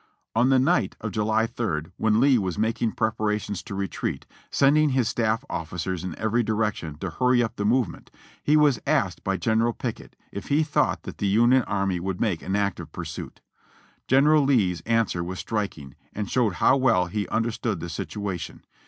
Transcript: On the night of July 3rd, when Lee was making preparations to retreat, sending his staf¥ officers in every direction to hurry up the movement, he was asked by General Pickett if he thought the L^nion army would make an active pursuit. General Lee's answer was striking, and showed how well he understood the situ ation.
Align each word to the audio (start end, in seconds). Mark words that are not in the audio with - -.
On 0.35 0.49
the 0.49 0.57
night 0.57 0.95
of 0.99 1.11
July 1.11 1.45
3rd, 1.45 1.91
when 1.97 2.19
Lee 2.19 2.39
was 2.39 2.57
making 2.57 2.93
preparations 2.93 3.61
to 3.61 3.75
retreat, 3.75 4.25
sending 4.49 4.89
his 4.89 5.13
staf¥ 5.13 5.43
officers 5.47 6.03
in 6.03 6.17
every 6.17 6.41
direction 6.41 6.97
to 6.97 7.11
hurry 7.11 7.43
up 7.43 7.55
the 7.55 7.65
movement, 7.67 8.09
he 8.41 8.57
was 8.57 8.79
asked 8.87 9.23
by 9.23 9.37
General 9.37 9.73
Pickett 9.73 10.15
if 10.31 10.47
he 10.47 10.63
thought 10.63 11.03
the 11.03 11.11
L^nion 11.13 11.63
army 11.67 11.99
would 11.99 12.19
make 12.19 12.41
an 12.41 12.55
active 12.55 12.91
pursuit. 12.91 13.41
General 14.07 14.43
Lee's 14.43 14.81
answer 14.87 15.23
was 15.23 15.37
striking, 15.37 15.93
and 16.15 16.31
showed 16.31 16.53
how 16.55 16.75
well 16.77 17.05
he 17.05 17.27
understood 17.27 17.79
the 17.79 17.87
situ 17.87 18.27
ation. 18.31 18.65